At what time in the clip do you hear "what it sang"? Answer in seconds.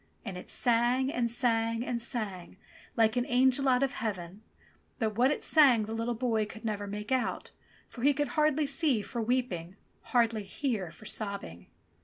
5.15-5.83